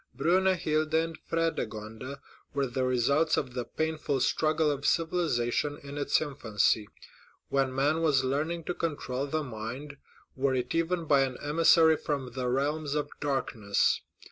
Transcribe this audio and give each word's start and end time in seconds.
Brunhilda 0.17 0.97
and 0.97 1.15
Fredegund 1.29 2.17
were 2.55 2.65
the 2.65 2.83
results 2.83 3.37
of 3.37 3.53
the 3.53 3.63
painful 3.63 4.19
struggle 4.19 4.71
of 4.71 4.83
civilization 4.83 5.77
in 5.77 5.99
its 5.99 6.19
infancy, 6.19 6.89
when 7.49 7.71
man 7.71 8.01
was 8.01 8.23
learning 8.23 8.63
to 8.63 8.73
control 8.73 9.27
mind, 9.43 9.97
were 10.35 10.55
it 10.55 10.73
even 10.73 11.05
by 11.05 11.19
an 11.21 11.37
emissary 11.39 11.97
from 11.97 12.31
the 12.31 12.47
realms 12.49 12.95
of 12.95 13.11
darkness. 13.19 14.01